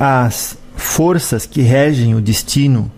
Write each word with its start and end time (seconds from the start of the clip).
as 0.00 0.56
forças 0.74 1.44
que 1.44 1.60
regem 1.60 2.14
o 2.14 2.22
destino 2.22 2.90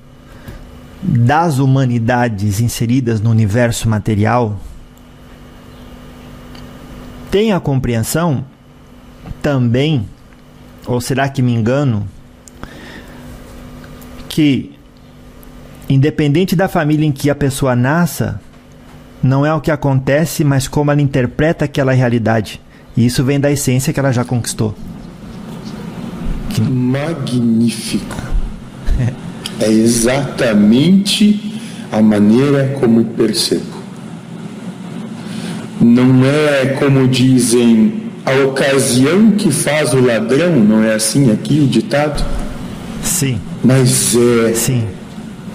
das 1.03 1.59
humanidades 1.59 2.61
inseridas 2.61 3.21
no 3.21 3.29
universo 3.29 3.89
material 3.89 4.57
têm 7.28 7.52
a 7.52 7.58
compreensão 7.58 8.45
também, 9.43 10.07
ou 10.86 11.00
será 11.00 11.29
que 11.29 11.43
me 11.43 11.52
engano, 11.52 12.07
que 14.29 14.73
independente 15.89 16.55
da 16.55 16.69
família 16.69 17.05
em 17.05 17.11
que 17.11 17.29
a 17.29 17.34
pessoa 17.34 17.75
nasça, 17.75 18.41
não 19.21 19.45
é 19.45 19.53
o 19.53 19.61
que 19.61 19.73
acontece, 19.73 20.45
mas 20.45 20.69
como 20.69 20.93
ela 20.93 21.03
interpreta 21.03 21.64
aquela 21.64 21.93
realidade. 21.93 22.61
E 22.96 23.05
isso 23.05 23.25
vem 23.25 23.41
da 23.41 23.50
essência 23.50 23.93
que 23.93 23.98
ela 23.98 24.12
já 24.12 24.25
conquistou. 24.25 24.77
Magnífico. 26.71 28.17
É 29.61 29.71
exatamente 29.71 31.53
a 31.91 32.00
maneira 32.02 32.77
como 32.80 33.05
percebo. 33.05 33.82
Não 35.80 36.24
é 36.24 36.66
como 36.78 37.06
dizem 37.06 38.02
a 38.24 38.45
ocasião 38.46 39.33
que 39.33 39.50
faz 39.50 39.92
o 39.92 40.00
ladrão, 40.00 40.56
não 40.56 40.83
é 40.83 40.95
assim 40.95 41.30
aqui 41.30 41.60
o 41.60 41.66
ditado? 41.66 42.24
Sim. 43.02 43.41
Mas 43.62 44.16
é 44.16 44.55
Sim. 44.55 44.86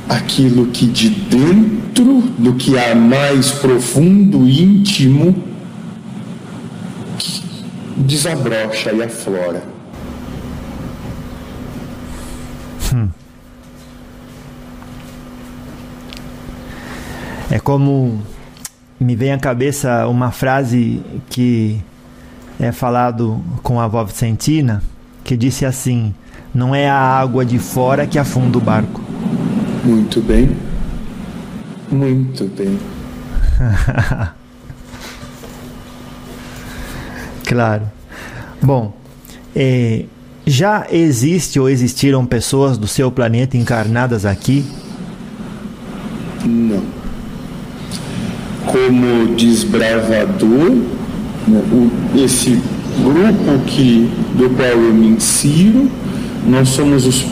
aquilo 0.08 0.67
que 0.67 0.86
de 0.86 1.09
dentro 1.09 2.23
do 2.38 2.53
que 2.53 2.78
há 2.78 2.94
mais 2.94 3.52
profundo, 3.52 4.48
íntimo, 4.48 5.36
desabrocha 7.98 8.92
e 8.92 9.03
aflora. 9.03 9.77
É 17.50 17.59
como 17.59 18.22
me 19.00 19.16
vem 19.16 19.31
à 19.31 19.38
cabeça 19.38 20.08
uma 20.08 20.31
frase 20.31 21.02
que 21.30 21.81
é 22.59 22.72
falado 22.72 23.42
com 23.64 23.80
a 23.80 23.86
avó 23.86 24.04
Vicentina, 24.04 24.81
que 25.23 25.38
disse 25.38 25.66
assim: 25.66 26.14
"Não 26.54 26.73
é 26.76 26.89
a 26.89 26.98
água 26.98 27.45
de 27.45 27.59
fora 27.59 28.06
que 28.08 28.20
afunda 28.20 28.58
o 28.58 28.62
barco". 28.62 29.02
Muito 29.84 30.22
bem. 30.22 30.56
Muito 31.89 32.45
bem. 32.45 32.78
Claro. 37.48 37.89
Bom, 38.61 38.94
eh, 39.56 40.04
já 40.48 40.88
existe 40.90 41.59
ou 41.59 41.70
existiram 41.70 42.26
pessoas 42.26 42.78
do 42.78 42.88
seu 42.88 43.12
planeta 43.12 43.58
encarnadas 43.58 44.26
aqui? 44.26 44.66
Não. 46.45 46.81
Como 48.66 49.36
desbravador, 49.36 50.78
esse 52.16 52.62
grupo 53.04 53.59
que, 53.66 54.09
do 54.36 54.50
qual 54.52 54.70
eu 54.70 54.94
me 54.94 55.08
insiro, 55.08 55.92
nós 56.48 56.70
somos 56.70 57.06
os 57.06 57.22